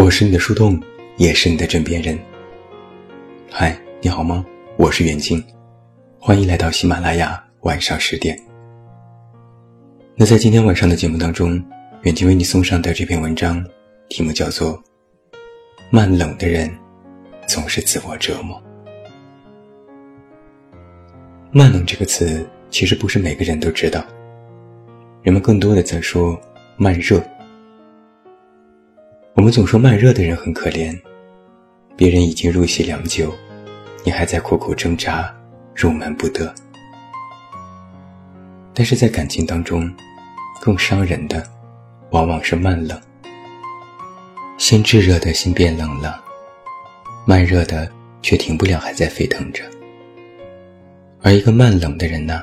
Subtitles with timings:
[0.00, 0.80] 我是你的树洞，
[1.16, 2.16] 也是你的枕边人。
[3.50, 4.46] 嗨，你好吗？
[4.76, 5.44] 我是远近，
[6.20, 8.38] 欢迎来到喜马拉雅晚上十点。
[10.14, 11.60] 那在今天晚上的节目当中，
[12.02, 13.60] 远近为你送上的这篇文章，
[14.08, 14.74] 题目叫做
[15.90, 16.72] 《慢冷的人
[17.48, 18.56] 总是自我折磨》。
[21.50, 24.04] 慢冷这个词，其实不是每个人都知道，
[25.22, 26.40] 人们更多的在说
[26.76, 27.20] 慢热。
[29.38, 31.00] 我们总说慢热的人很可怜，
[31.96, 33.32] 别人已经入戏良久，
[34.02, 35.32] 你还在苦苦挣扎，
[35.76, 36.52] 入门不得。
[38.74, 39.88] 但是在感情当中，
[40.60, 41.40] 更伤人的，
[42.10, 43.00] 往往是慢冷。
[44.58, 46.20] 先炙热的心变冷了，
[47.24, 47.88] 慢热的
[48.20, 49.62] 却停不了，还在沸腾着。
[51.22, 52.42] 而一个慢冷的人呢，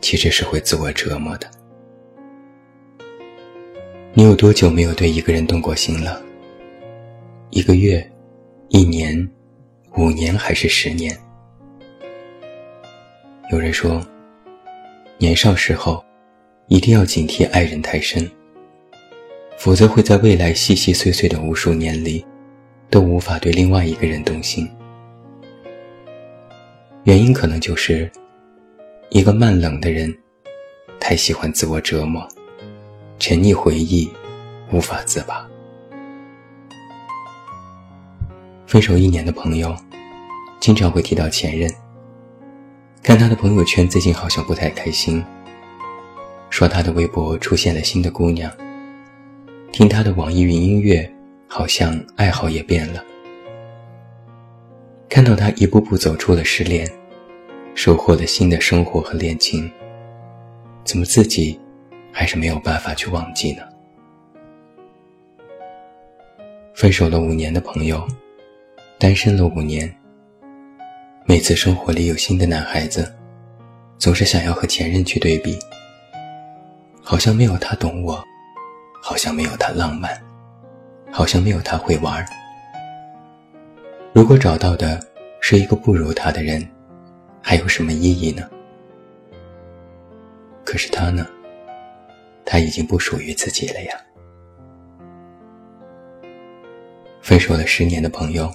[0.00, 1.50] 其实是会自我折磨的。
[4.16, 6.22] 你有多久没有对一个人动过心了？
[7.50, 8.08] 一个月、
[8.68, 9.28] 一年、
[9.96, 11.18] 五年还是十年？
[13.50, 14.00] 有人说，
[15.18, 16.00] 年少时候
[16.68, 18.30] 一定要警惕爱人太深，
[19.56, 22.24] 否则会在未来细细碎碎的无数年里，
[22.90, 24.70] 都无法对另外一个人动心。
[27.02, 28.08] 原因可能就是，
[29.10, 30.16] 一个慢冷的人，
[31.00, 32.24] 太喜欢自我折磨。
[33.18, 34.10] 沉溺回忆，
[34.72, 35.48] 无法自拔。
[38.66, 39.74] 分手一年的朋友，
[40.60, 41.70] 经常会提到前任。
[43.02, 45.24] 看他的朋友圈，最近好像不太开心。
[46.50, 48.50] 说他的微博出现了新的姑娘。
[49.72, 51.10] 听他的网易云音乐，
[51.48, 53.02] 好像爱好也变了。
[55.08, 56.88] 看到他一步步走出了失恋，
[57.74, 59.70] 收获了新的生活和恋情，
[60.84, 61.58] 怎么自己？
[62.16, 63.62] 还是没有办法去忘记呢。
[66.72, 68.06] 分手了五年的朋友，
[68.98, 69.92] 单身了五年。
[71.26, 73.12] 每次生活里有新的男孩子，
[73.98, 75.58] 总是想要和前任去对比。
[77.02, 78.22] 好像没有他懂我，
[79.02, 80.16] 好像没有他浪漫，
[81.10, 82.24] 好像没有他会玩。
[84.12, 85.04] 如果找到的
[85.40, 86.64] 是一个不如他的人，
[87.42, 88.48] 还有什么意义呢？
[90.64, 91.26] 可是他呢？
[92.44, 94.00] 他已经不属于自己了呀。
[97.20, 98.52] 分手了十年的朋友，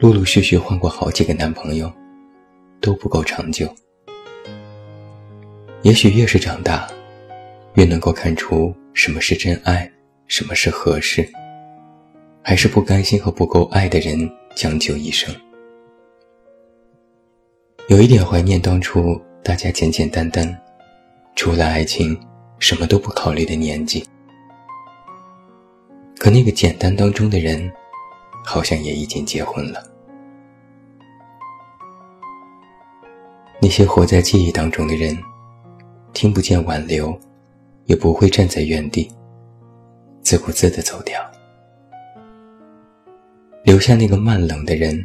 [0.00, 1.92] 陆陆续续换过好几个男朋友，
[2.80, 3.68] 都不够长久。
[5.82, 6.88] 也许越是长大，
[7.74, 9.90] 越能够看出什么是真爱，
[10.26, 11.28] 什么是合适。
[12.42, 14.18] 还是不甘心和不够爱的人
[14.56, 15.32] 将就一生。
[17.88, 20.58] 有一点怀念当初大家简简单单，
[21.36, 22.18] 除了爱情。
[22.62, 24.06] 什么都不考虑的年纪，
[26.20, 27.68] 可那个简单当中的人，
[28.44, 29.82] 好像也已经结婚了。
[33.60, 35.18] 那些活在记忆当中的人，
[36.12, 37.18] 听不见挽留，
[37.86, 39.10] 也不会站在原地，
[40.22, 41.20] 自顾自的走掉，
[43.64, 45.04] 留下那个慢冷的人，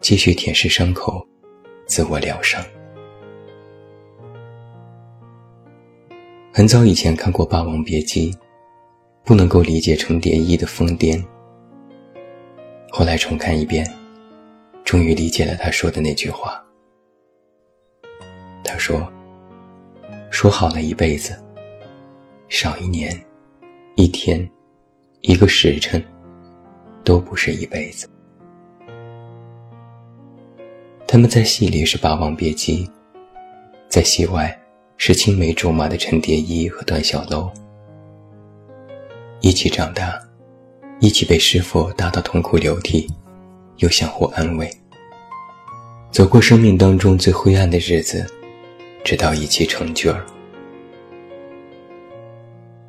[0.00, 1.26] 继续舔舐伤口，
[1.86, 2.62] 自我疗伤。
[6.50, 8.32] 很早以前看过《霸王别姬》，
[9.22, 11.22] 不能够理解程蝶衣的疯癫。
[12.90, 13.88] 后来重看一遍，
[14.82, 16.60] 终于理解了他说的那句话。
[18.64, 19.06] 他说
[20.32, 21.38] ：“说好了一辈子，
[22.48, 23.14] 少一年、
[23.94, 24.48] 一天、
[25.20, 26.02] 一个时辰，
[27.04, 28.08] 都不是一辈子。”
[31.06, 32.90] 他们在戏里是霸王别姬，
[33.88, 34.58] 在戏外。
[35.00, 37.48] 是青梅竹马的陈蝶衣和段小楼，
[39.40, 40.20] 一起长大，
[40.98, 43.08] 一起被师傅打到痛哭流涕，
[43.76, 44.68] 又相互安慰，
[46.10, 48.26] 走过生命当中最灰暗的日子，
[49.04, 50.26] 直到一起成角儿。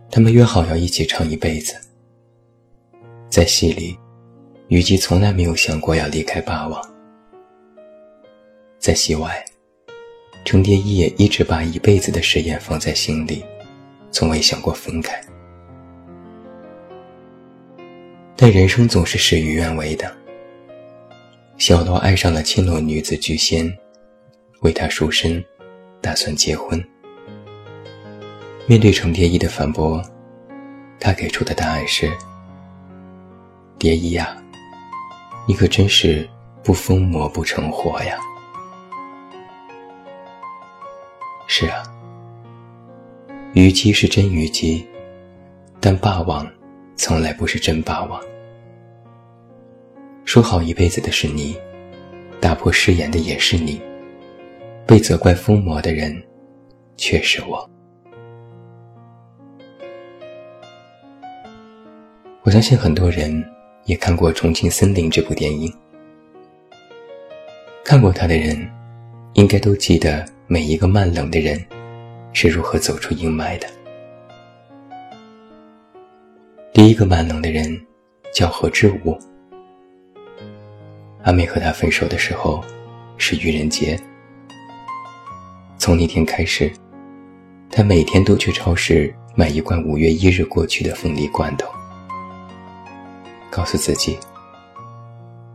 [0.10, 1.76] 他们约好要一起唱一辈子。
[3.30, 3.96] 在戏里，
[4.68, 6.82] 虞姬从来没有想过要离开霸王；
[8.80, 9.46] 在戏外。
[10.46, 13.44] 程蝶衣也一直把一辈子的誓言放在心里，
[14.12, 15.22] 从未想过分开。
[18.36, 20.12] 但人生总是事与愿违的。
[21.58, 23.72] 小罗爱上了青楼女子菊仙，
[24.62, 25.44] 为她赎身，
[26.02, 26.82] 打算结婚。
[28.66, 30.02] 面对程蝶衣的反驳，
[31.00, 32.10] 他给出的答案是
[33.78, 34.38] ：“蝶衣呀，
[35.48, 36.28] 你可真是
[36.64, 38.18] 不疯魔不成活呀。”
[41.52, 41.82] 是啊，
[43.56, 44.88] 虞姬是真虞姬，
[45.80, 46.48] 但霸王
[46.96, 48.22] 从来不是真霸王。
[50.26, 51.58] 说好一辈子的是你，
[52.40, 53.82] 打破誓言的也是你，
[54.86, 56.16] 被责怪疯魔的人，
[56.98, 57.68] 却是我。
[62.44, 63.44] 我相信很多人
[63.86, 65.74] 也看过《重庆森林》这部电影，
[67.84, 68.56] 看过它的人，
[69.34, 71.64] 应该都记得每一个慢冷的人
[72.34, 73.68] 是如何走出阴霾的。
[76.74, 77.80] 第一个慢冷的人
[78.34, 79.16] 叫何志武。
[81.22, 82.66] 阿美和他分手的时候
[83.16, 83.96] 是愚人节。
[85.78, 86.72] 从那天开始，
[87.70, 91.70] 他每天都去超市买一罐五月一日过去的凤梨罐头，
[93.52, 94.18] 告诉自己，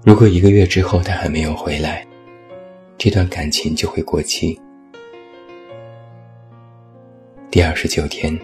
[0.05, 2.07] 如果一个月之后他还没有回来，
[2.97, 4.57] 这段感情就会过期。
[7.55, 8.37] 第二十九天，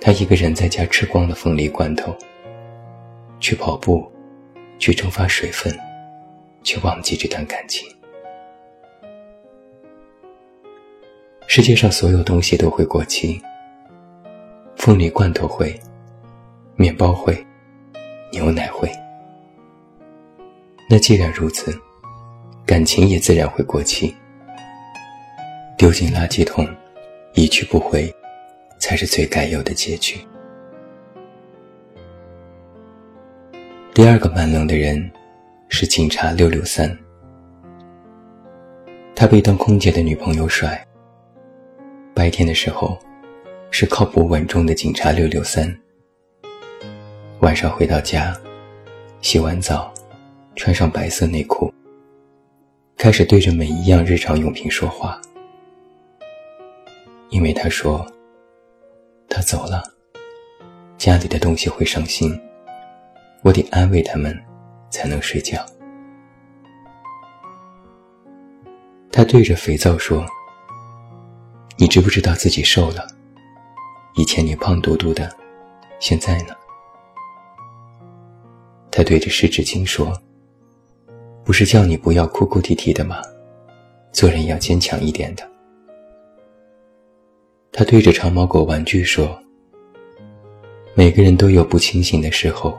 [0.00, 2.12] 他一个人在家吃光了凤梨罐头，
[3.38, 4.10] 去跑步，
[4.80, 5.72] 去蒸发水分。
[6.64, 7.88] 去忘记这段感情。
[11.46, 13.40] 世界上所有东西都会过期，
[14.74, 15.72] 凤梨罐头会，
[16.74, 17.46] 面包会，
[18.32, 18.90] 牛奶会。
[20.90, 21.72] 那既然如此，
[22.66, 24.12] 感情也自然会过期。
[25.78, 26.68] 丢进垃圾桶，
[27.34, 28.12] 一去不回，
[28.78, 30.18] 才是最该有的结局。
[33.92, 35.10] 第二个慢冷的人。
[35.70, 36.96] 是警察六六三，
[39.12, 40.86] 他被当空姐的女朋友甩。
[42.14, 42.96] 白天的时候，
[43.72, 45.76] 是靠谱稳重的警察六六三。
[47.40, 48.38] 晚上回到家，
[49.20, 49.92] 洗完澡，
[50.54, 51.74] 穿上白色内裤，
[52.96, 55.20] 开始对着每一样日常用品说话。
[57.34, 58.06] 因为他说，
[59.28, 59.82] 他走了，
[60.96, 62.40] 家里的东西会伤心，
[63.42, 64.32] 我得安慰他们。
[64.90, 65.58] 才能睡觉。
[69.10, 70.24] 他对着肥皂说
[71.76, 73.04] ：“你知不知道自己瘦了？
[74.14, 75.28] 以前你胖嘟嘟的，
[75.98, 76.54] 现在呢？”
[78.88, 80.16] 他对着湿纸巾说
[81.44, 83.20] ：“不是叫你不要哭哭啼啼的吗？
[84.12, 85.44] 做人要坚强一点的。”
[87.76, 89.36] 他对着长毛狗玩具说
[90.94, 92.78] ：“每个人都有不清醒的时候，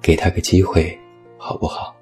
[0.00, 0.96] 给他个机会。”
[1.38, 1.94] 好不好？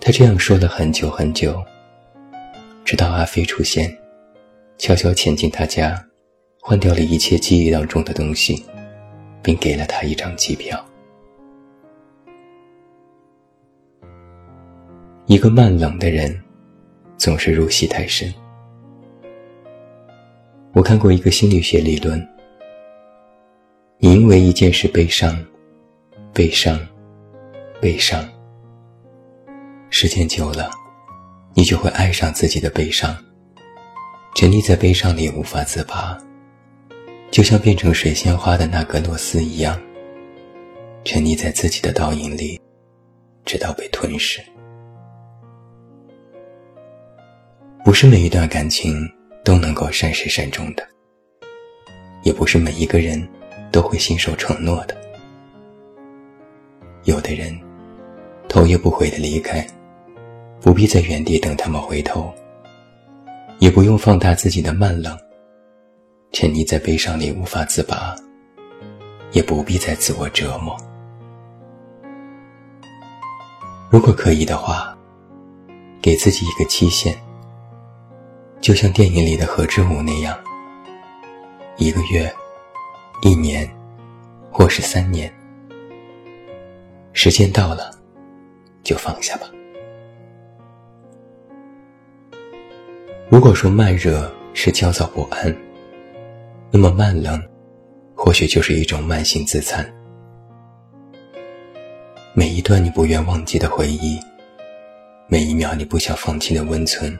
[0.00, 1.62] 他这样说了很久很久，
[2.84, 3.96] 直到阿飞出现，
[4.76, 6.04] 悄悄潜进他家，
[6.60, 8.64] 换掉了一切记忆当中的东西，
[9.42, 10.84] 并给了他一张机票。
[15.26, 16.36] 一个慢冷的人，
[17.18, 18.32] 总是入戏太深。
[20.78, 22.24] 我看过一个心理学理论，
[23.98, 25.36] 你因为一件事悲伤。
[26.32, 26.78] 悲伤，
[27.80, 28.24] 悲伤。
[29.90, 30.70] 时间久了，
[31.52, 33.12] 你就会爱上自己的悲伤，
[34.36, 36.16] 沉溺在悲伤里无法自拔，
[37.32, 39.76] 就像变成水仙花的那格洛斯一样，
[41.04, 42.60] 沉溺在自己的倒影里，
[43.44, 44.40] 直到被吞噬。
[47.84, 49.04] 不是每一段感情
[49.48, 50.86] 都能够善始善终的，
[52.22, 53.26] 也不是每一个人
[53.72, 54.94] 都会信守承诺的。
[57.04, 57.58] 有的人
[58.46, 59.66] 头也不回的离开，
[60.60, 62.30] 不必在原地等他们回头，
[63.58, 65.16] 也不用放大自己的慢冷，
[66.30, 68.14] 沉溺在悲伤里无法自拔，
[69.32, 70.76] 也不必再自我折磨。
[73.88, 74.94] 如果可以的话，
[76.02, 77.16] 给自己一个期限，
[78.60, 80.38] 就像电影里的何志武那样，
[81.76, 82.30] 一个月、
[83.22, 83.68] 一年，
[84.50, 85.32] 或是三年。
[87.12, 87.90] 时间到了，
[88.82, 89.48] 就放下吧。
[93.28, 95.54] 如果说慢热是焦躁不安，
[96.70, 97.42] 那么慢冷，
[98.14, 99.86] 或许就是一种慢性自残。
[102.34, 104.20] 每一段你不愿忘记的回忆，
[105.26, 107.18] 每一秒你不想放弃的温存，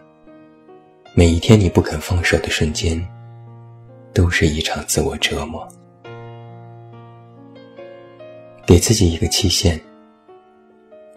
[1.14, 3.04] 每一天你不肯放手的瞬间，
[4.14, 5.66] 都是一场自我折磨。
[8.64, 9.80] 给自己一个期限。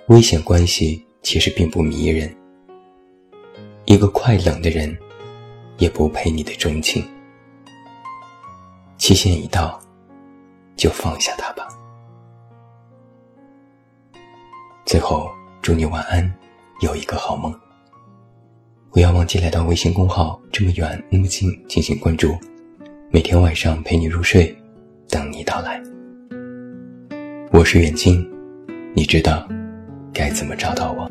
[0.07, 2.35] 危险关系其实并不迷人，
[3.85, 4.97] 一个快冷的人，
[5.77, 7.07] 也不配你的钟情。
[8.97, 9.79] 期限一到，
[10.75, 11.67] 就放下他吧。
[14.85, 15.29] 最后，
[15.61, 16.33] 祝你晚安，
[16.81, 17.53] 有一个好梦。
[18.93, 22.37] 不要忘记来到微信公号“这么远那么近”进行关注，
[23.09, 24.53] 每天晚上陪你入睡，
[25.07, 25.81] 等你到来。
[27.53, 28.29] 我是远近，
[28.93, 29.47] 你知道
[30.11, 31.09] 该怎么找到我。